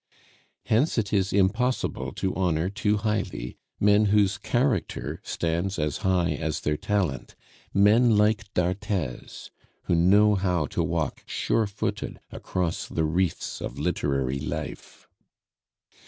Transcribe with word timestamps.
Hence 0.65 0.97
it 0.97 1.13
is 1.13 1.31
impossible 1.31 2.11
to 2.13 2.33
honor 2.33 2.69
too 2.71 2.97
highly 2.97 3.55
men 3.79 4.05
whose 4.05 4.39
character 4.39 5.19
stands 5.23 5.77
as 5.77 5.97
high 5.97 6.31
as 6.31 6.61
their 6.61 6.75
talent 6.75 7.35
men 7.71 8.17
like 8.17 8.51
d'Arthez, 8.55 9.51
who 9.83 9.93
know 9.93 10.33
how 10.33 10.65
to 10.65 10.81
walk 10.81 11.21
surefooted 11.27 12.19
across 12.31 12.87
the 12.87 13.05
reefs 13.05 13.61
of 13.61 13.77
literary 13.77 14.39
life. 14.39 15.07